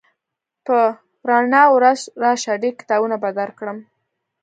په 0.65 0.77
رڼا 1.29 1.63
ورځ 1.75 1.99
راشه 2.23 2.53
ډېر 2.61 2.73
کتابونه 2.81 3.15
به 3.21 3.29
درکړم 3.39 3.77